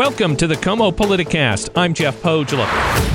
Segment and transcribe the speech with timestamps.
[0.00, 1.68] Welcome to the KOMO Politicast.
[1.76, 2.66] I'm Jeff Pohjola.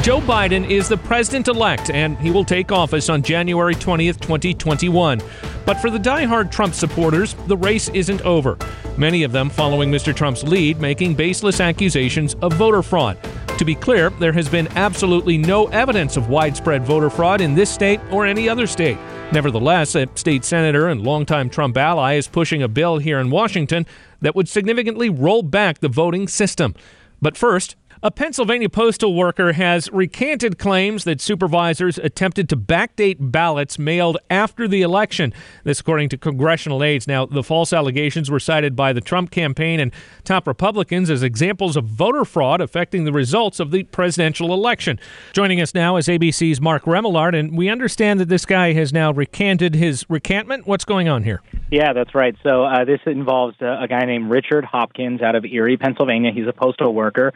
[0.03, 5.19] Joe Biden is the president elect, and he will take office on January 20th, 2021.
[5.65, 8.59] But for the die-hard Trump supporters, the race isn't over.
[8.97, 10.15] Many of them following Mr.
[10.15, 13.17] Trump's lead, making baseless accusations of voter fraud.
[13.57, 17.71] To be clear, there has been absolutely no evidence of widespread voter fraud in this
[17.71, 18.99] state or any other state.
[19.31, 23.87] Nevertheless, a state senator and longtime Trump ally is pushing a bill here in Washington
[24.25, 26.73] that would significantly roll back the voting system.
[27.21, 27.75] But first,
[28.05, 34.67] a Pennsylvania postal worker has recanted claims that supervisors attempted to backdate ballots mailed after
[34.67, 35.33] the election.
[35.63, 37.07] This, according to congressional aides.
[37.07, 39.91] Now, the false allegations were cited by the Trump campaign and
[40.23, 44.99] top Republicans as examples of voter fraud affecting the results of the presidential election.
[45.33, 49.11] Joining us now is ABC's Mark Remillard, and we understand that this guy has now
[49.13, 50.67] recanted his recantment.
[50.67, 51.41] What's going on here?
[51.71, 52.35] Yeah, that's right.
[52.43, 56.29] So uh, this involves a, a guy named Richard Hopkins out of Erie, Pennsylvania.
[56.31, 57.33] He's a postal worker.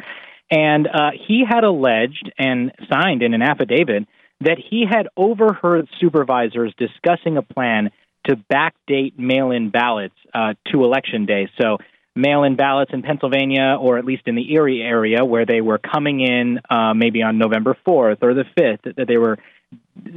[0.51, 4.07] And uh, he had alleged and signed in an affidavit
[4.41, 7.91] that he had overheard supervisors discussing a plan
[8.27, 11.49] to backdate mail in ballots uh, to election day.
[11.61, 11.77] So,
[12.15, 15.77] mail in ballots in Pennsylvania, or at least in the Erie area, where they were
[15.77, 19.37] coming in uh, maybe on November 4th or the 5th, that they were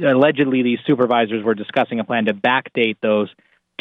[0.03, 3.29] allegedly these supervisors were discussing a plan to backdate those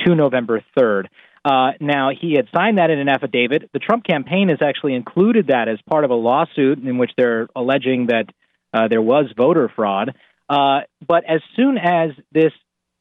[0.05, 1.06] to November 3rd.
[1.45, 3.71] Uh, now, he had signed that in an affidavit.
[3.73, 7.48] The Trump campaign has actually included that as part of a lawsuit in which they're
[7.57, 8.27] alleging that
[8.73, 10.15] uh, there was voter fraud.
[10.48, 12.53] Uh, but as soon as this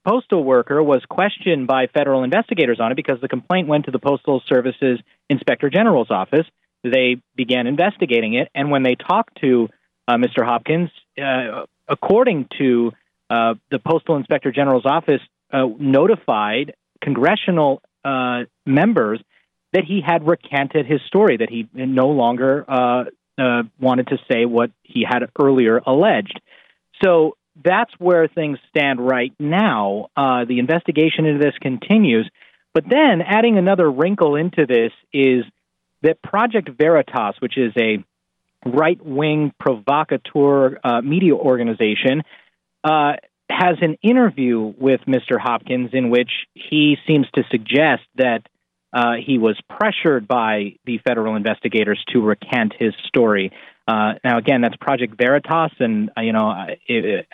[0.08, 4.00] postal worker was questioned by federal investigators on it, because the complaint went to the
[4.00, 6.46] Postal Service's Inspector General's office,
[6.84, 8.50] they began investigating it.
[8.56, 9.70] And when they talked to
[10.08, 10.44] uh, Mr.
[10.44, 10.90] Hopkins,
[11.22, 12.92] uh, according to
[13.30, 15.22] uh, the Postal Inspector General's office,
[15.54, 19.22] notified congressional uh, members
[19.74, 23.04] that he had recanted his story, that he no longer uh,
[23.38, 26.40] uh, wanted to say what he had earlier alleged.
[27.04, 30.08] So that's where things stand right now.
[30.16, 32.30] Uh, the investigation into this continues.
[32.74, 35.44] But then adding another wrinkle into this is
[36.02, 38.04] that Project Veritas, which is a
[38.66, 42.24] right wing provocateur uh, media organization,
[42.84, 43.14] uh,
[43.52, 45.40] has an interview with Mr.
[45.40, 48.42] Hopkins in which he seems to suggest that
[48.94, 53.52] uh, he was pressured by the federal investigators to recant his story.
[53.88, 56.78] Uh, now, again, that's Project Veritas, and uh, you know, I,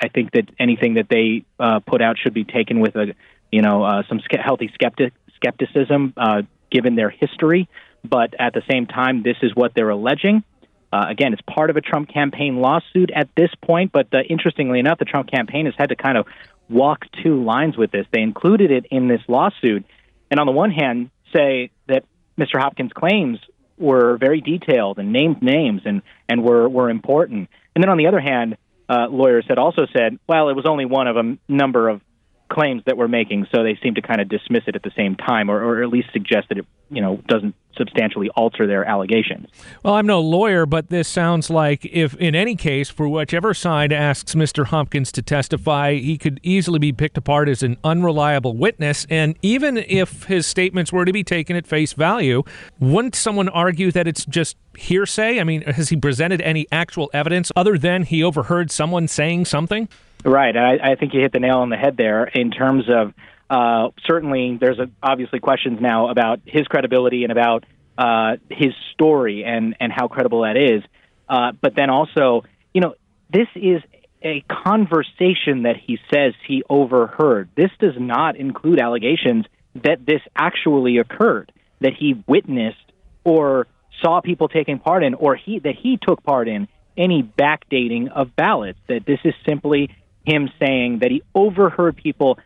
[0.01, 3.13] I think that anything that they uh, put out should be taken with a,
[3.51, 7.67] you know, uh, some healthy skeptic skepticism, uh, given their history.
[8.07, 10.44] But at the same time, this is what they're alleging.
[10.91, 14.79] Uh, again, it's part of a Trump campaign lawsuit at this point, but uh, interestingly
[14.79, 16.25] enough, the Trump campaign has had to kind of
[16.69, 18.05] walk two lines with this.
[18.11, 19.85] They included it in this lawsuit,
[20.31, 22.05] and on the one hand, say that
[22.37, 22.59] Mr.
[22.59, 23.39] Hopkins' claims
[23.77, 27.49] were very detailed and named names and, and were, were important.
[27.75, 28.57] And then on the other hand,
[28.89, 32.01] uh, lawyers had also said, well, it was only one of a number of
[32.50, 35.16] claims that we're making, so they seem to kind of dismiss it at the same
[35.16, 39.47] time, or, or at least suggest that it, you know, doesn't substantially alter their allegations.
[39.84, 43.94] Well, I'm no lawyer, but this sounds like if, in any case, for whichever side
[43.94, 44.66] asks Mr.
[44.66, 49.06] Hopkins to testify, he could easily be picked apart as an unreliable witness.
[49.09, 52.44] And even if his statements were to be taken at face value,
[52.79, 55.40] wouldn't someone argue that it's just hearsay?
[55.40, 59.88] I mean, has he presented any actual evidence other than he overheard someone saying something?
[60.25, 60.55] Right.
[60.55, 63.13] I, I think you hit the nail on the head there in terms of
[63.50, 67.66] uh, certainly there's a, obviously questions now about his credibility and about
[67.97, 70.83] uh, his story and, and how credible that is.
[71.29, 72.95] Uh, but then also, you know,
[73.31, 73.81] this is
[74.23, 77.49] a conversation that he says he overheard.
[77.55, 79.45] This does not include allegations
[79.75, 81.51] that this actually occurred,
[81.81, 82.78] that he witnessed
[83.23, 83.67] or
[84.01, 86.67] saw people taking part in, or he that he took part in
[86.97, 88.79] any backdating of ballots.
[88.88, 89.95] That this is simply
[90.27, 92.38] him saying that he overheard people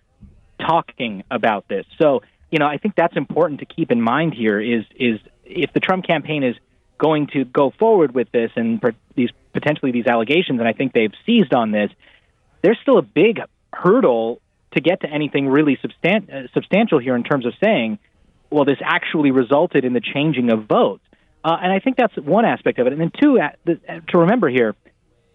[0.60, 1.86] talking about this.
[2.00, 2.22] So,
[2.52, 5.80] you know, I think that's important to keep in mind here is is if the
[5.80, 6.56] Trump campaign is
[7.00, 10.94] going to go forward with this and per, these potentially these allegations, and I think
[10.94, 11.90] they've seized on this,
[12.62, 13.42] there's still a big
[13.74, 14.40] hurdle
[14.74, 17.98] to get to anything really substan- uh, substantial here in terms of saying,
[18.52, 21.04] well, this actually resulted in the changing of votes.
[21.44, 22.94] Uh, and I think that's one aspect of it.
[22.94, 24.76] And then two, uh, the, uh, to remember here,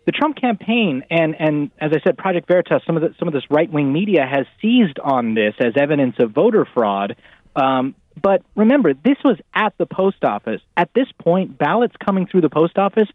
[0.06, 3.35] the Trump campaign and and as I said, Project Veritas, some of the, some of
[3.35, 7.17] this right wing media has seized on this as evidence of voter fraud.
[7.55, 10.62] Um, but remember, this was at the post office.
[10.76, 13.08] At this point, ballots coming through the post office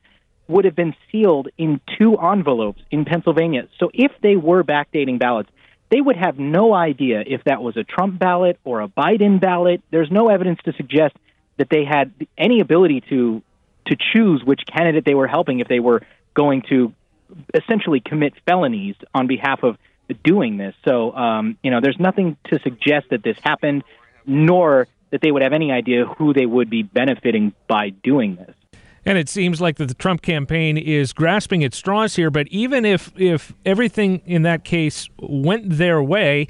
[0.48, 3.68] would have been sealed in two envelopes in Pennsylvania.
[3.80, 5.50] So if they were backdating ballots,
[5.90, 9.82] they would have no idea if that was a Trump ballot or a Biden ballot.
[9.92, 11.16] There's no evidence to suggest
[11.58, 13.42] that they had any ability to
[13.88, 16.02] to choose which candidate they were helping if they were
[16.34, 16.94] going to
[17.54, 19.78] essentially commit felonies on behalf of
[20.24, 20.76] doing this.
[20.86, 23.84] So, um, you know, there's nothing to suggest that this happened,
[24.26, 28.56] nor that they would have any idea who they would be benefiting by doing this.
[29.06, 32.30] And it seems like that the Trump campaign is grasping at straws here.
[32.30, 36.48] But even if if everything in that case went their way,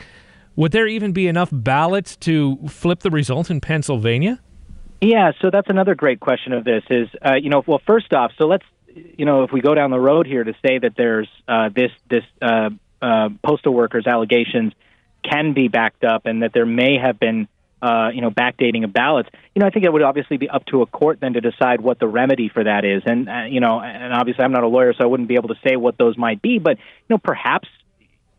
[0.56, 4.39] would there even be enough ballots to flip the result in Pennsylvania?
[5.00, 6.83] Yeah, so that's another great question of this.
[6.89, 8.66] Is uh, you know, well, first off, so let's
[9.17, 11.91] you know, if we go down the road here to say that there's uh, this
[12.09, 12.69] this uh,
[13.01, 14.73] uh postal workers allegations
[15.23, 17.47] can be backed up, and that there may have been
[17.81, 19.29] uh, you know, backdating of ballots.
[19.55, 21.81] You know, I think it would obviously be up to a court then to decide
[21.81, 23.01] what the remedy for that is.
[23.05, 25.49] And uh, you know, and obviously I'm not a lawyer, so I wouldn't be able
[25.49, 26.59] to say what those might be.
[26.59, 27.67] But you know, perhaps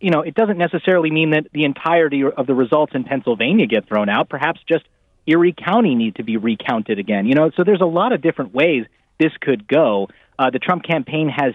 [0.00, 3.86] you know, it doesn't necessarily mean that the entirety of the results in Pennsylvania get
[3.86, 4.28] thrown out.
[4.28, 4.84] Perhaps just
[5.26, 7.26] Erie County need to be recounted again.
[7.26, 8.84] You know, so there's a lot of different ways
[9.18, 10.08] this could go.
[10.42, 11.54] Uh, the Trump campaign has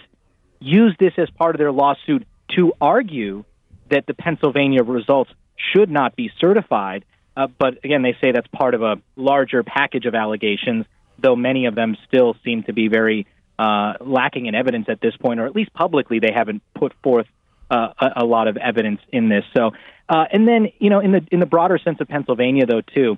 [0.61, 2.25] used this as part of their lawsuit
[2.55, 3.43] to argue
[3.89, 5.29] that the Pennsylvania results
[5.73, 7.03] should not be certified.
[7.35, 10.85] Uh, but again, they say that's part of a larger package of allegations,
[11.19, 13.27] though many of them still seem to be very
[13.59, 17.27] uh, lacking in evidence at this point, or at least publicly they haven't put forth
[17.69, 19.43] uh, a, a, lot of evidence in this.
[19.53, 19.71] So,
[20.07, 23.17] uh, and then you know, in the in the broader sense of Pennsylvania, though, too,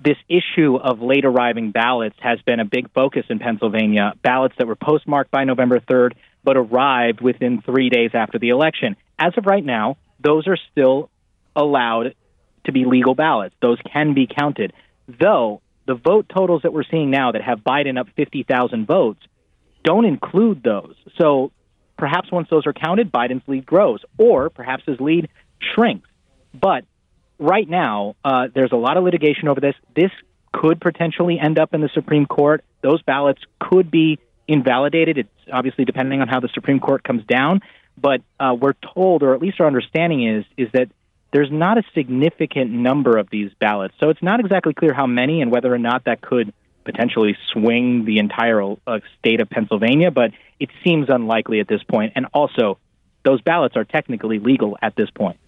[0.00, 4.14] this issue of late arriving ballots has been a big focus in Pennsylvania.
[4.22, 6.12] Ballots that were postmarked by November 3rd,
[6.44, 8.96] but arrived within three days after the election.
[9.18, 11.10] As of right now, those are still
[11.56, 12.14] allowed
[12.64, 13.54] to be legal ballots.
[13.60, 14.72] Those can be counted.
[15.08, 19.20] Though the vote totals that we're seeing now that have Biden up 50,000 votes
[19.82, 20.94] don't include those.
[21.16, 21.50] So
[21.96, 25.28] perhaps once those are counted, Biden's lead grows, or perhaps his lead
[25.74, 26.08] shrinks.
[26.52, 26.84] But
[27.38, 29.74] right now, uh, there's a lot of litigation over this.
[29.94, 30.10] This
[30.52, 32.64] could potentially end up in the Supreme Court.
[32.82, 35.18] Those ballots could be invalidated.
[35.18, 37.60] It's obviously depending on how the Supreme Court comes down.
[38.00, 40.88] But uh, we're told, or at least our understanding is, is that
[41.32, 43.94] there's not a significant number of these ballots.
[44.00, 46.52] So it's not exactly clear how many and whether or not that could
[46.84, 52.14] potentially swing the entire uh, state of Pennsylvania, but it seems unlikely at this point.
[52.16, 52.78] And also,
[53.24, 55.38] those ballots are technically legal at this point.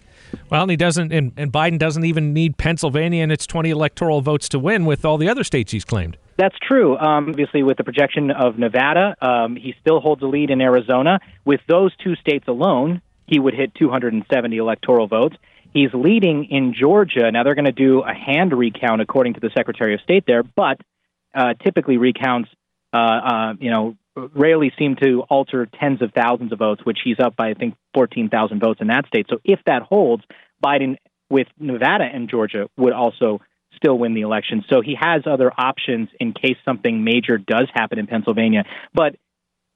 [0.50, 4.20] Well, and he doesn't, and, and Biden doesn't even need Pennsylvania and its 20 electoral
[4.20, 6.16] votes to win with all the other states he's claimed.
[6.36, 6.96] That's true.
[6.96, 11.20] Um, obviously, with the projection of Nevada, um, he still holds a lead in Arizona.
[11.44, 15.36] With those two states alone, he would hit 270 electoral votes.
[15.72, 17.30] He's leading in Georgia.
[17.30, 20.42] Now they're going to do a hand recount according to the Secretary of State there,
[20.42, 20.80] but
[21.34, 22.48] uh, typically recounts,
[22.92, 23.96] uh, uh, you know,
[24.34, 27.74] rarely seem to alter tens of thousands of votes, which he's up by I think
[27.94, 29.26] 14,000 votes in that state.
[29.30, 30.24] So if that holds,
[30.64, 30.96] Biden
[31.30, 33.40] with Nevada and Georgia would also
[33.76, 34.64] still win the election.
[34.68, 38.64] So he has other options in case something major does happen in Pennsylvania.
[38.92, 39.16] But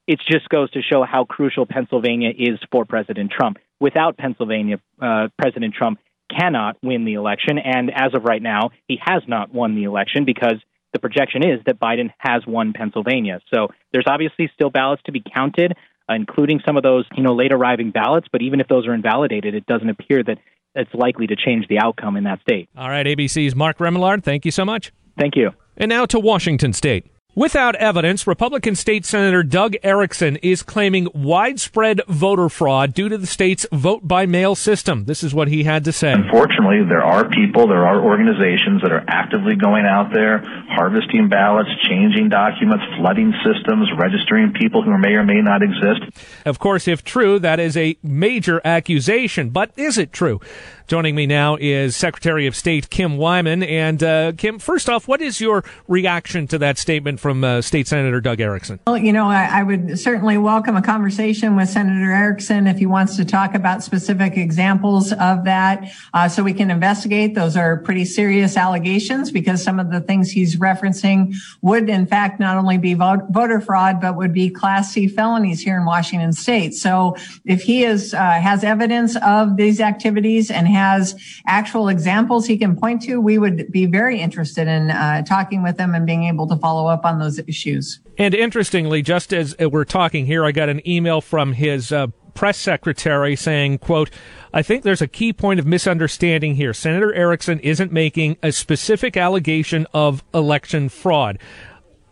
[0.06, 3.58] it just goes to show how crucial Pennsylvania is for President Trump.
[3.80, 5.98] Without Pennsylvania, uh, President Trump
[6.30, 7.58] cannot win the election.
[7.58, 10.56] And as of right now, he has not won the election because
[10.94, 13.40] the projection is that Biden has won Pennsylvania.
[13.52, 15.74] So there's obviously still ballots to be counted,
[16.08, 18.28] uh, including some of those, you know, late arriving ballots.
[18.32, 20.38] But even if those are invalidated, it doesn't appear that
[20.74, 22.68] it's likely to change the outcome in that state.
[22.76, 24.92] All right, ABC's Mark Remillard, thank you so much.
[25.18, 25.50] Thank you.
[25.76, 27.06] And now to Washington State.
[27.36, 33.26] Without evidence, Republican State Senator Doug Ericksen is claiming widespread voter fraud due to the
[33.26, 35.06] state's vote by mail system.
[35.06, 36.12] This is what he had to say.
[36.12, 41.70] Unfortunately, there are people, there are organizations that are actively going out there, harvesting ballots,
[41.88, 46.02] changing documents, flooding systems, registering people who may or may not exist.
[46.46, 49.50] Of course, if true, that is a major accusation.
[49.50, 50.40] But is it true?
[50.86, 53.62] Joining me now is Secretary of State Kim Wyman.
[53.62, 57.88] And uh, Kim, first off, what is your reaction to that statement from uh, State
[57.88, 58.80] Senator Doug Ericksen?
[58.86, 62.84] Well, you know, I, I, would certainly welcome a conversation with Senator Ericksen if he
[62.84, 67.34] wants to talk about specific examples of that uh, so we can investigate.
[67.34, 72.40] Those are pretty serious allegations because some of the things he's referencing would, in fact,
[72.40, 76.34] not only be vote, voter fraud, but would be Class C felonies here in Washington
[76.34, 76.74] state.
[76.74, 77.16] So
[77.46, 82.76] if he is, uh, has evidence of these activities and has actual examples he can
[82.76, 86.46] point to, we would be very interested in uh, talking with him and being able
[86.48, 88.00] to follow up on those issues.
[88.18, 92.58] And interestingly, just as we're talking here, I got an email from his uh, press
[92.58, 94.10] secretary saying, quote,
[94.52, 96.72] I think there's a key point of misunderstanding here.
[96.72, 101.38] Senator Ericksen isn't making a specific allegation of election fraud.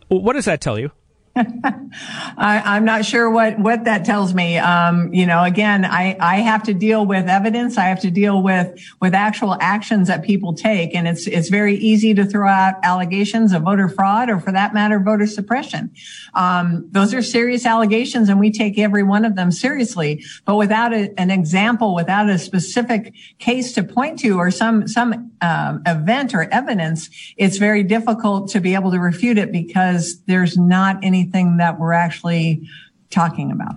[0.07, 0.91] What does that tell you?
[1.35, 4.59] I, am not sure what, what that tells me.
[4.59, 7.75] Um, you know, again, I, I have to deal with evidence.
[7.75, 10.93] I have to deal with, with actual actions that people take.
[10.93, 14.75] And it's, it's very easy to throw out allegations of voter fraud or for that
[14.75, 15.91] matter, voter suppression.
[16.35, 20.23] Um, those are serious allegations and we take every one of them seriously.
[20.45, 25.31] But without a, an example, without a specific case to point to or some, some,
[25.41, 30.57] um, event or evidence, it's very difficult to be able to refute it because there's
[30.57, 32.67] not any anything that we're actually
[33.09, 33.75] talking about.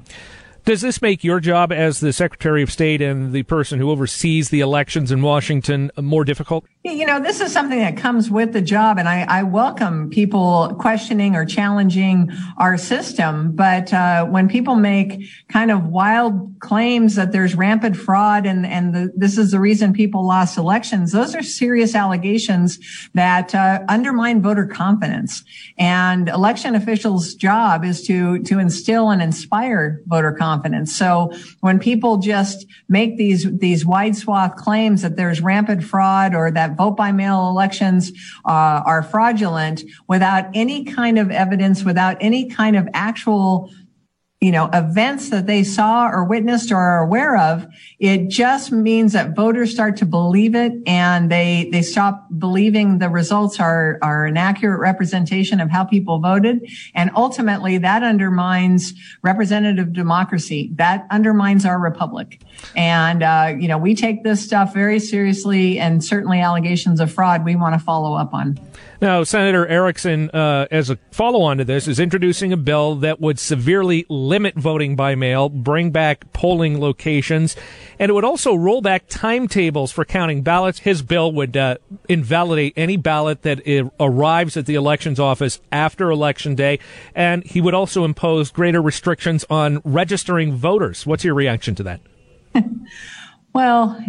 [0.66, 4.48] Does this make your job as the Secretary of State and the person who oversees
[4.48, 6.64] the elections in Washington more difficult?
[6.82, 10.74] You know, this is something that comes with the job, and I, I welcome people
[10.80, 13.52] questioning or challenging our system.
[13.54, 18.92] But uh, when people make kind of wild claims that there's rampant fraud and and
[18.92, 22.80] the, this is the reason people lost elections, those are serious allegations
[23.14, 25.44] that uh, undermine voter confidence.
[25.78, 30.55] And election officials' job is to to instill and inspire voter confidence.
[30.88, 36.50] So when people just make these these wide swath claims that there's rampant fraud or
[36.50, 38.12] that vote by mail elections
[38.44, 43.70] uh, are fraudulent without any kind of evidence, without any kind of actual
[44.40, 47.66] you know, events that they saw or witnessed or are aware of.
[47.98, 53.08] It just means that voters start to believe it and they, they stop believing the
[53.08, 56.68] results are, are an accurate representation of how people voted.
[56.94, 60.70] And ultimately that undermines representative democracy.
[60.74, 62.42] That undermines our republic.
[62.76, 67.42] And, uh, you know, we take this stuff very seriously and certainly allegations of fraud
[67.42, 68.58] we want to follow up on.
[69.00, 73.20] Now, Senator Ericksen, uh, as a follow on to this, is introducing a bill that
[73.20, 77.56] would severely limit voting by mail, bring back polling locations,
[77.98, 80.78] and it would also roll back timetables for counting ballots.
[80.78, 81.76] His bill would uh,
[82.08, 83.60] invalidate any ballot that
[84.00, 86.78] arrives at the elections office after Election Day,
[87.14, 91.06] and he would also impose greater restrictions on registering voters.
[91.06, 92.00] What's your reaction to that?
[93.52, 94.00] well,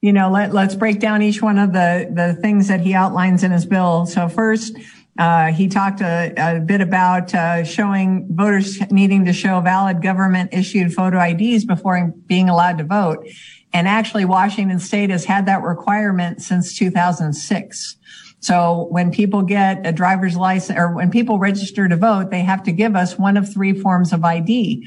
[0.00, 3.42] you know, let, let's break down each one of the, the things that he outlines
[3.42, 4.06] in his bill.
[4.06, 4.76] So first,
[5.18, 10.52] uh, he talked a, a bit about uh, showing voters needing to show valid government
[10.52, 13.26] issued photo IDs before being allowed to vote.
[13.72, 17.96] And actually, Washington state has had that requirement since 2006.
[18.40, 22.62] So when people get a driver's license or when people register to vote, they have
[22.64, 24.86] to give us one of three forms of ID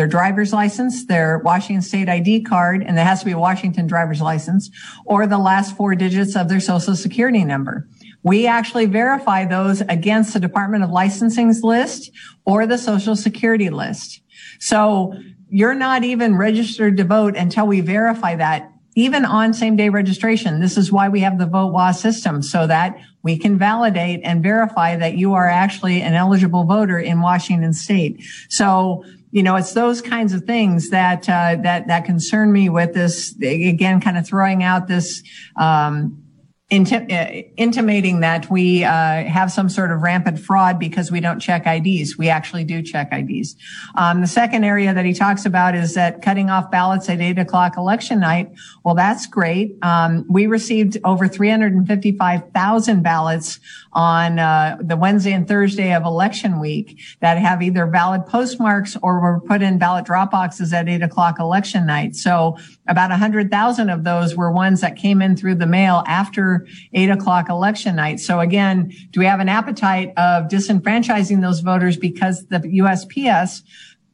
[0.00, 3.86] their driver's license, their Washington state ID card, and there has to be a Washington
[3.86, 4.70] driver's license,
[5.04, 7.86] or the last four digits of their social security number.
[8.22, 12.12] We actually verify those against the Department of Licensing's list
[12.46, 14.22] or the social security list.
[14.58, 15.12] So
[15.50, 20.60] you're not even registered to vote until we verify that even on same day registration.
[20.60, 24.42] This is why we have the vote VoteWA system so that we can validate and
[24.42, 28.24] verify that you are actually an eligible voter in Washington state.
[28.48, 32.94] So you know, it's those kinds of things that uh, that that concern me with
[32.94, 33.34] this.
[33.40, 35.22] Again, kind of throwing out this
[35.56, 36.22] um,
[36.70, 38.90] inti- uh, intimating that we uh,
[39.24, 42.16] have some sort of rampant fraud because we don't check IDs.
[42.16, 43.56] We actually do check IDs.
[43.96, 47.38] Um, the second area that he talks about is that cutting off ballots at eight
[47.38, 48.50] o'clock election night.
[48.84, 49.76] Well, that's great.
[49.82, 53.60] Um, we received over 355,000 ballots
[53.92, 59.20] on uh, the Wednesday and Thursday of election week that have either valid postmarks or
[59.20, 62.14] were put in ballot drop boxes at eight o'clock election night.
[62.14, 62.56] So
[62.86, 67.48] about 100,000 of those were ones that came in through the mail after eight o'clock
[67.48, 68.20] election night.
[68.20, 73.62] So again, do we have an appetite of disenfranchising those voters because the USPS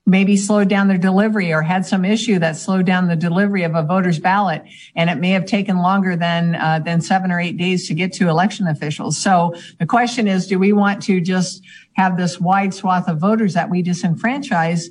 [0.07, 3.75] maybe slowed down their delivery or had some issue that slowed down the delivery of
[3.75, 4.63] a voter's ballot
[4.95, 8.13] and it may have taken longer than uh, than seven or eight days to get
[8.13, 9.19] to election officials.
[9.19, 11.63] So the question is do we want to just
[11.95, 14.85] have this wide swath of voters that we disenfranchise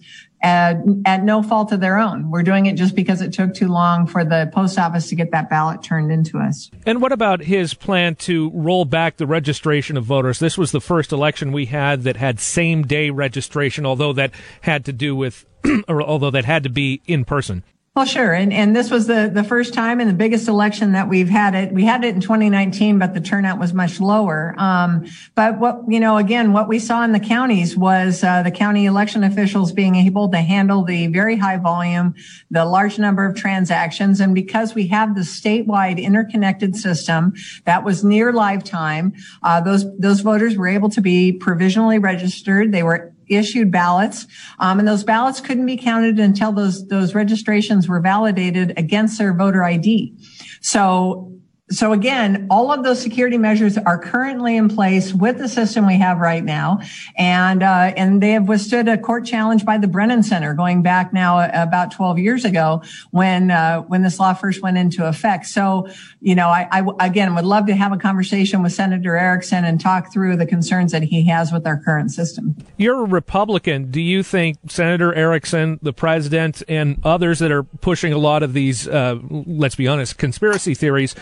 [0.45, 2.29] at, at no fault of their own.
[2.29, 5.31] We're doing it just because it took too long for the post office to get
[5.31, 6.69] that ballot turned into us.
[6.85, 10.37] And what about his plan to roll back the registration of voters?
[10.37, 14.85] This was the first election we had that had same day registration, although that had
[14.85, 15.47] to do with,
[15.87, 17.63] or although that had to be in person.
[17.95, 18.33] Well, sure.
[18.33, 21.55] And, and this was the, the first time and the biggest election that we've had
[21.55, 21.71] it.
[21.71, 24.53] We had it in 2019, but the turnout was much lower.
[24.57, 28.51] Um, but what, you know, again, what we saw in the counties was, uh, the
[28.51, 32.15] county election officials being able to handle the very high volume,
[32.51, 34.19] the large number of transactions.
[34.19, 37.33] And because we have the statewide interconnected system
[37.63, 42.73] that was near lifetime, uh, those, those voters were able to be provisionally registered.
[42.73, 44.27] They were issued ballots,
[44.59, 49.33] um, and those ballots couldn't be counted until those those registrations were validated against their
[49.33, 50.13] voter ID.
[50.61, 51.34] So
[51.71, 55.97] so again, all of those security measures are currently in place with the system we
[55.97, 56.79] have right now,
[57.17, 61.11] and uh, and they have withstood a court challenge by the Brennan Center going back
[61.11, 65.47] now about 12 years ago when uh, when this law first went into effect.
[65.47, 65.87] So,
[66.21, 69.81] you know, I, I again would love to have a conversation with Senator Ericksen and
[69.81, 72.55] talk through the concerns that he has with our current system.
[72.77, 73.89] You're a Republican.
[73.89, 78.53] Do you think Senator Ericksen, the president, and others that are pushing a lot of
[78.53, 81.15] these, uh, let's be honest, conspiracy theories?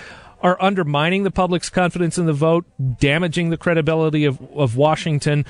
[0.43, 2.65] Are undermining the public's confidence in the vote,
[2.99, 5.45] damaging the credibility of, of Washington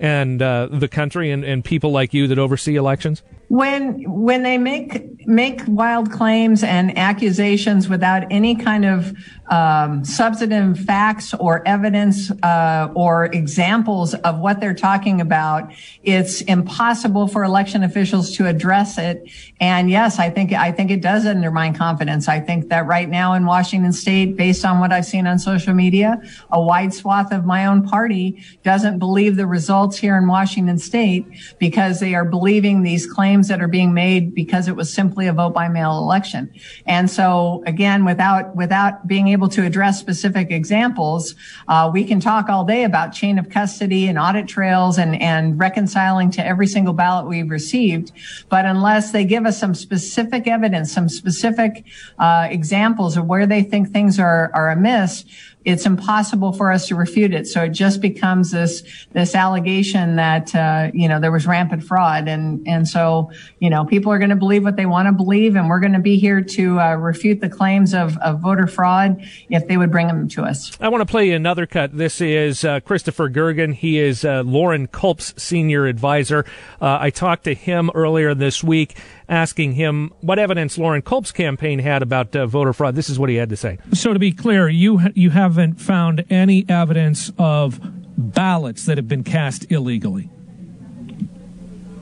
[0.00, 3.22] and uh, the country and, and people like you that oversee elections?
[3.48, 9.14] when when they make make wild claims and accusations without any kind of
[9.50, 17.26] um, substantive facts or evidence uh, or examples of what they're talking about, it's impossible
[17.26, 19.30] for election officials to address it.
[19.60, 22.28] And yes, I think I think it does undermine confidence.
[22.28, 25.72] I think that right now in Washington State, based on what I've seen on social
[25.72, 30.78] media, a wide swath of my own party doesn't believe the results here in Washington
[30.78, 31.26] State
[31.58, 35.26] because they are believing these claims claims that are being made because it was simply
[35.26, 36.50] a vote by mail election.
[36.86, 41.34] And so again, without, without being able to address specific examples,
[41.68, 45.58] uh, we can talk all day about chain of custody and audit trails and, and
[45.58, 48.12] reconciling to every single ballot we've received.
[48.48, 51.84] But unless they give us some specific evidence, some specific
[52.18, 55.24] uh, examples of where they think things are, are amiss,
[55.68, 57.46] it's impossible for us to refute it.
[57.46, 58.82] So it just becomes this
[59.12, 63.84] this allegation that uh, you know there was rampant fraud, and and so you know
[63.84, 66.18] people are going to believe what they want to believe, and we're going to be
[66.18, 70.26] here to uh, refute the claims of, of voter fraud if they would bring them
[70.28, 70.72] to us.
[70.80, 71.94] I want to play another cut.
[71.94, 73.74] This is uh, Christopher Gergen.
[73.74, 76.46] He is uh, Loren Culp's senior advisor.
[76.80, 78.96] Uh, I talked to him earlier this week
[79.28, 82.94] asking him what evidence Loren Culp's campaign had about uh, voter fraud.
[82.94, 83.78] This is what he had to say.
[83.92, 87.80] So to be clear, you you haven't found any evidence of
[88.16, 90.30] ballots that have been cast illegally.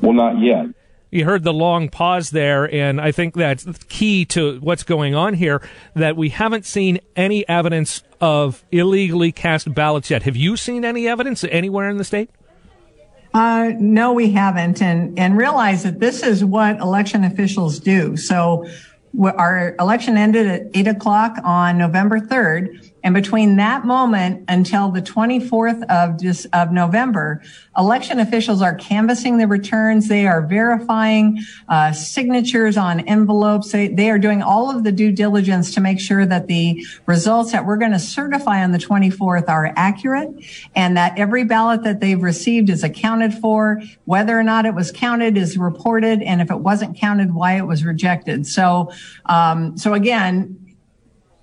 [0.01, 0.67] Well, not yet.
[1.11, 5.35] You heard the long pause there, and I think that's key to what's going on
[5.35, 5.63] here.
[5.95, 10.25] That we haven't seen any evidence of illegally cast ballots yet.
[10.25, 12.31] Have you seen any evidence anywhere in the state?
[13.37, 18.17] Uh, no, we haven't, and and realize that this is what election officials do.
[18.17, 18.67] So,
[19.23, 22.91] our election ended at eight o'clock on November third.
[23.03, 26.21] And between that moment until the 24th of,
[26.53, 27.41] of November,
[27.79, 30.09] election officials are canvassing the returns.
[30.09, 33.71] They are verifying uh, signatures on envelopes.
[33.71, 37.53] They, they are doing all of the due diligence to make sure that the results
[37.53, 40.31] that we're going to certify on the 24th are accurate
[40.75, 43.81] and that every ballot that they've received is accounted for.
[44.05, 46.23] Whether or not it was counted is reported.
[46.23, 48.49] And if it wasn't counted, why it was rejected.
[48.49, 48.91] So,
[49.27, 50.66] um, so again,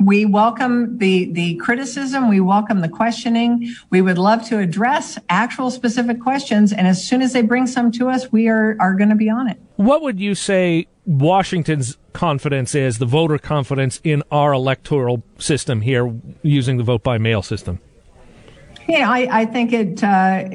[0.05, 2.29] we welcome the, the criticism.
[2.29, 3.73] We welcome the questioning.
[3.89, 6.73] We would love to address actual specific questions.
[6.73, 9.29] And as soon as they bring some to us, we are, are going to be
[9.29, 9.57] on it.
[9.75, 16.13] What would you say Washington's confidence is, the voter confidence in our electoral system here
[16.41, 17.79] using the vote by mail system?
[18.87, 20.49] Yeah, I, I think it, uh,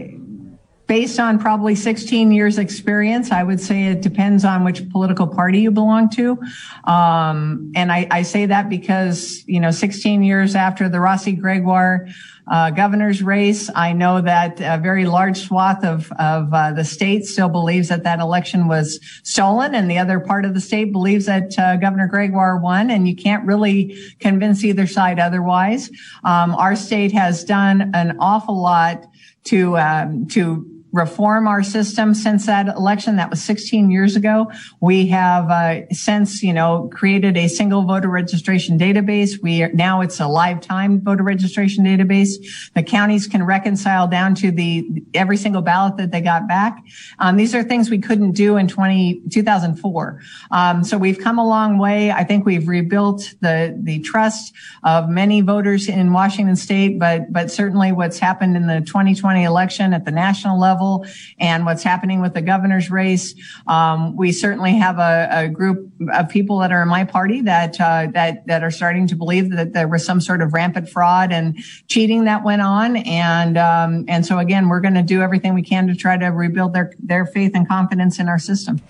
[0.88, 5.60] based on probably 16 years experience, I would say it depends on which political party
[5.60, 6.38] you belong to.
[6.84, 12.08] Um, and I, I, say that because, you know, 16 years after the Rossi Gregoire
[12.50, 17.26] uh, governor's race, I know that a very large swath of, of uh, the state
[17.26, 21.26] still believes that that election was stolen, and the other part of the state believes
[21.26, 25.90] that uh, Governor Gregoire won, and you can't really convince either side otherwise.
[26.24, 29.04] Um, our state has done an awful lot
[29.44, 33.16] to um, to reform our system since that election.
[33.16, 34.50] That was 16 years ago.
[34.80, 39.42] We have uh, since, you know, created a single voter registration database.
[39.42, 42.32] We are, now it's a lifetime voter registration database.
[42.74, 46.82] The counties can reconcile down to the every single ballot that they got back.
[47.18, 50.20] Um, these are things we couldn't do in 20, 2004.
[50.50, 52.10] Um, so we've come a long way.
[52.10, 57.50] I think we've rebuilt the the trust of many voters in Washington State, but but
[57.50, 61.06] certainly what's happened in the 2020 election at the national level level
[61.38, 63.34] and what's happening with the governor's race.
[63.66, 67.80] Um, we certainly have a, a, group of people that are in my party that
[67.80, 71.32] uh, that that are starting to believe that there was some sort of rampant fraud
[71.32, 71.56] and
[71.88, 75.62] cheating that went on, and um, and so again, we're going to do everything we
[75.62, 78.80] can to try to rebuild their their faith and confidence in our system.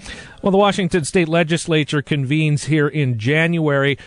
[0.43, 3.99] Well, the Washington State Legislature convenes here in January.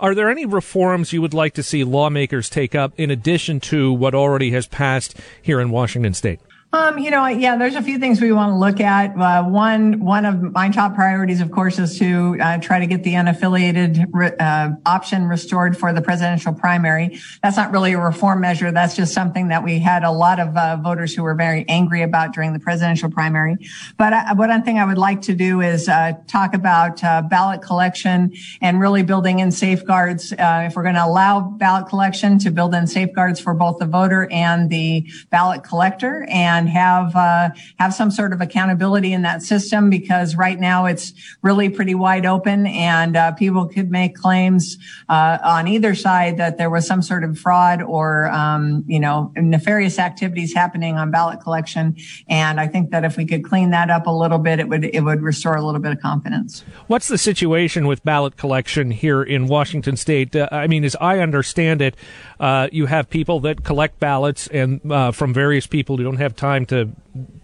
[0.00, 3.92] Are there any reforms you would like to see lawmakers take up in addition to
[3.92, 6.38] what already has passed here in Washington State?
[6.70, 9.16] Um, you know, yeah, there's a few things we want to look at.
[9.16, 13.04] Uh, one, one of my top priorities, of course, is to uh, try to get
[13.04, 17.20] the unaffiliated re- uh, option restored for the presidential primary.
[17.42, 18.70] That's not really a reform measure.
[18.70, 22.02] That's just something that we had a lot of uh, voters who were very angry
[22.02, 23.56] about during the presidential primary.
[23.96, 27.00] But uh, one thing I would like to do is uh, talk about
[27.30, 30.34] ballot collection and really building in safeguards.
[30.38, 34.28] if we're going to allow ballot collection, to build in safeguards for both the voter
[34.30, 39.42] and the ballot collector, and and have uh, have some sort of accountability in that
[39.42, 44.76] system because right now it's really pretty wide open and uh, people could make claims
[45.08, 49.32] uh, on either side that there was some sort of fraud or um, you know
[49.36, 51.96] nefarious activities happening on ballot collection
[52.28, 54.84] and I think that if we could clean that up a little bit it would
[54.84, 56.64] it would restore a little bit of confidence.
[56.88, 60.34] What's the situation with ballot collection here in Washington State?
[60.34, 61.94] Uh, I mean, as I understand it,
[62.40, 66.34] uh, you have people that collect ballots and uh, from various people who don't have
[66.34, 66.90] time to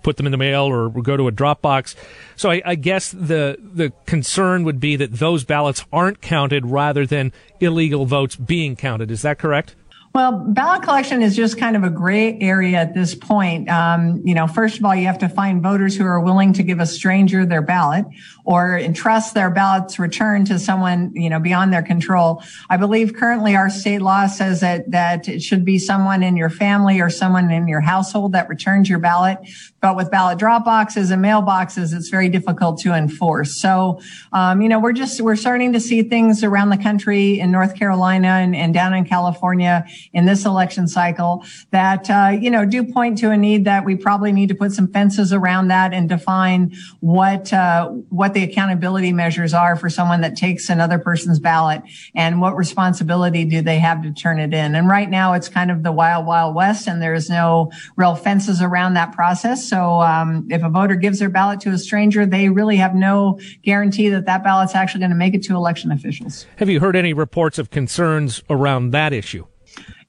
[0.02, 1.94] put them in the mail or go to a Dropbox.
[2.36, 7.06] So I, I guess the the concern would be that those ballots aren't counted rather
[7.06, 9.10] than illegal votes being counted.
[9.10, 9.74] Is that correct?
[10.14, 13.68] Well, ballot collection is just kind of a gray area at this point.
[13.68, 16.62] Um, you know, first of all, you have to find voters who are willing to
[16.62, 18.04] give a stranger their ballot
[18.44, 22.42] or entrust their ballots returned to someone, you know, beyond their control.
[22.68, 26.50] I believe currently our state law says that, that it should be someone in your
[26.50, 29.38] family or someone in your household that returns your ballot.
[29.80, 33.61] But with ballot drop boxes and mailboxes, it's very difficult to enforce.
[33.61, 34.00] So,
[34.33, 37.74] um, you know, we're just, we're starting to see things around the country in North
[37.74, 42.85] Carolina and, and down in California in this election cycle that, uh, you know, do
[42.85, 46.09] point to a need that we probably need to put some fences around that and
[46.09, 51.83] define what, uh, what the accountability measures are for someone that takes another person's ballot
[52.14, 54.75] and what responsibility do they have to turn it in.
[54.75, 58.61] And right now it's kind of the wild, wild west and there's no real fences
[58.61, 59.68] around that process.
[59.68, 63.38] So, um, if a voter gives their ballot to a stranger, they really have no
[63.62, 66.47] guarantee that that ballot's actually going to make it to election officials.
[66.57, 69.47] Have you heard any reports of concerns around that issue?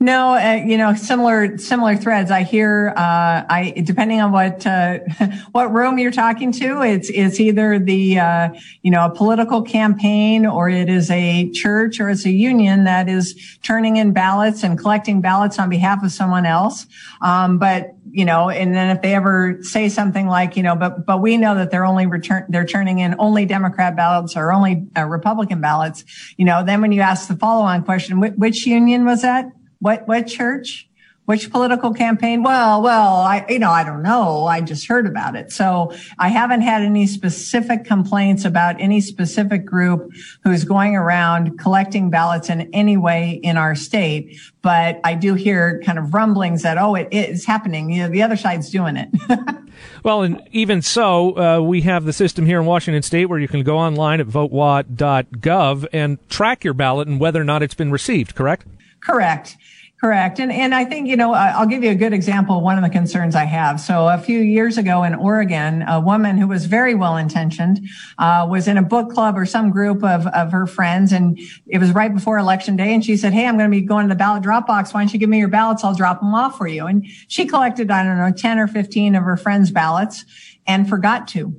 [0.06, 2.30] No, uh, you know, similar similar threads.
[2.30, 5.00] I hear, uh, I depending on what uh,
[5.52, 8.50] what room you're talking to, it's it's either the uh,
[8.84, 13.10] you know a political campaign or it is a church or it's a union that
[13.10, 16.86] is turning in ballots and collecting ballots on behalf of someone else.
[17.24, 21.08] Um, but you know, and then if they ever say something like, you know, but
[21.08, 24.86] but we know that they're only return they're turning in only Democrat ballots or only
[24.96, 26.06] uh, Republican ballots,
[26.38, 29.52] you know, then when you ask the follow on question, which union was that?
[29.86, 30.90] What, what church?
[31.26, 32.42] Which political campaign?
[32.42, 34.48] Well, well, I, you know, I don't know.
[34.48, 35.52] I just heard about it.
[35.52, 40.12] So I haven't had any specific complaints about any specific group
[40.44, 44.40] who's going around collecting ballots in any way in our state.
[44.64, 47.92] But I do hear kind of rumblings that, oh, it is happening.
[47.92, 49.10] You know, the other side's doing it.
[50.04, 53.48] well, and even so, uh, we have the system here in Washington state where you
[53.48, 57.92] can go online at votewa.gov and track your ballot and whether or not it's been
[57.92, 58.66] received, correct?
[59.06, 59.56] Correct.
[60.02, 60.40] Correct.
[60.40, 62.60] And, and I think, you know, I'll give you a good example.
[62.62, 63.80] One of the concerns I have.
[63.80, 67.80] So a few years ago in Oregon, a woman who was very well intentioned,
[68.18, 71.14] uh, was in a book club or some group of, of her friends.
[71.14, 72.94] And it was right before election day.
[72.94, 74.94] And she said, Hey, I'm going to be going to the ballot drop box.
[74.94, 75.82] Why don't you give me your ballots?
[75.84, 76.86] I'll drop them off for you.
[76.88, 80.26] And she collected, I don't know, 10 or 15 of her friends' ballots
[80.68, 81.56] and forgot to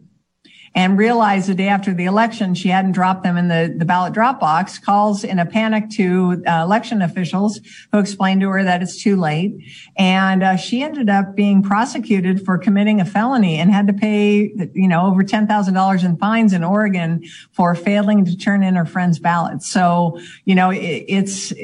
[0.77, 4.13] and realized the day after the election she hadn't dropped them in the, the ballot
[4.13, 7.59] drop box, calls in a panic to uh, election officials
[7.91, 9.57] who explained to her that it's too late.
[9.97, 14.53] And uh, she ended up being prosecuted for committing a felony and had to pay,
[14.75, 19.19] you know, over $10,000 in fines in Oregon for failing to turn in her friend's
[19.19, 19.63] ballot.
[19.63, 21.55] So, you know, it, it's,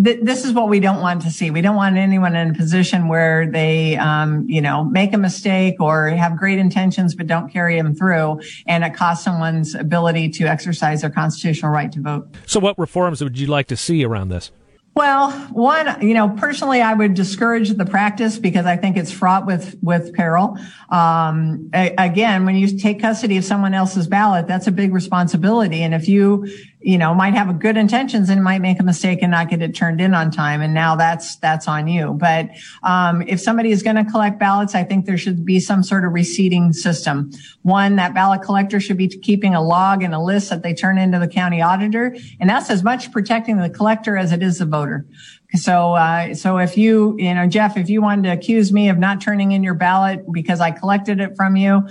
[0.00, 1.50] th- this is what we don't want to see.
[1.50, 5.80] We don't want anyone in a position where they, um, you know, make a mistake
[5.80, 10.44] or have great intentions but don't carry them through, and it costs someone's ability to
[10.44, 12.28] exercise their constitutional right to vote.
[12.46, 14.50] So, what reforms would you like to see around this?
[14.94, 19.46] Well, one, you know, personally, I would discourage the practice because I think it's fraught
[19.46, 20.58] with with peril.
[20.90, 25.82] Um, a- again, when you take custody of someone else's ballot, that's a big responsibility,
[25.82, 26.46] and if you
[26.82, 29.62] you know, might have a good intentions and might make a mistake and not get
[29.62, 30.60] it turned in on time.
[30.60, 32.12] And now that's, that's on you.
[32.12, 32.50] But,
[32.82, 36.04] um, if somebody is going to collect ballots, I think there should be some sort
[36.04, 37.30] of receipting system.
[37.62, 40.98] One, that ballot collector should be keeping a log and a list that they turn
[40.98, 42.16] into the county auditor.
[42.40, 45.06] And that's as much protecting the collector as it is the voter.
[45.54, 48.98] So, uh, so if you, you know, Jeff, if you wanted to accuse me of
[48.98, 51.88] not turning in your ballot because I collected it from you,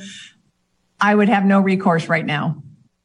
[0.99, 2.61] I would have no recourse right now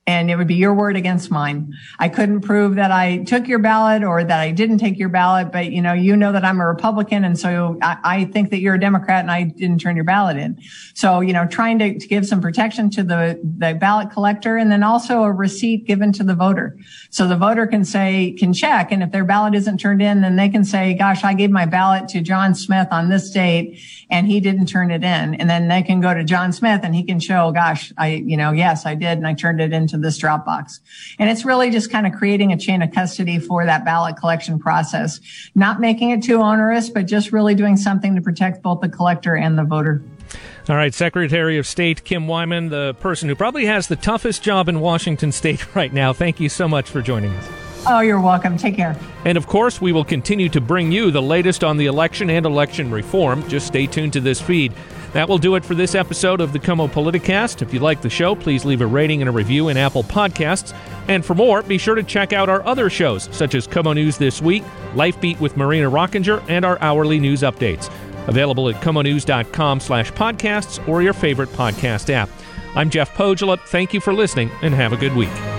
[0.08, 1.74] and it would be your word against mine.
[1.98, 5.50] I couldn't prove that I took your ballot or that I didn't take your ballot,
[5.50, 7.24] but you know, you know that I'm a Republican.
[7.24, 10.36] And so I, I think that you're a Democrat and I didn't turn your ballot
[10.36, 10.60] in.
[10.94, 14.70] So, you know, trying to, to, give some protection to the, the ballot collector and
[14.70, 16.78] then also a receipt given to the voter.
[17.10, 18.92] So the voter can say, can check.
[18.92, 21.66] And if their ballot isn't turned in, then they can say, gosh, I gave my
[21.66, 25.34] ballot to John Smith on this date and he didn't turn it in.
[25.34, 28.36] And then they can go to John Smith and he can show, gosh, I, you
[28.36, 29.18] know, yes, I did.
[29.18, 30.80] And I turned it into this drop box.
[31.18, 34.58] And it's really just kind of creating a chain of custody for that ballot collection
[34.58, 35.20] process,
[35.54, 39.36] not making it too onerous, but just really doing something to protect both the collector
[39.36, 40.02] and the voter.
[40.68, 44.68] All right, Secretary of State Kim Wyman, the person who probably has the toughest job
[44.68, 46.12] in Washington state right now.
[46.12, 47.48] Thank you so much for joining us.
[47.88, 48.56] Oh, you're welcome.
[48.56, 48.98] Take care.
[49.24, 52.44] And of course, we will continue to bring you the latest on the election and
[52.44, 53.48] election reform.
[53.48, 54.72] Just stay tuned to this feed.
[55.16, 57.62] That will do it for this episode of the KOMO Politicast.
[57.62, 60.76] If you like the show, please leave a rating and a review in Apple Podcasts.
[61.08, 64.18] And for more, be sure to check out our other shows, such as KOMO News
[64.18, 64.62] This Week,
[64.94, 67.90] Life Beat with Marina Rockinger, and our hourly news updates.
[68.28, 72.28] Available at komonews.com slash podcasts or your favorite podcast app.
[72.74, 73.58] I'm Jeff Pohjola.
[73.68, 75.55] Thank you for listening, and have a good week.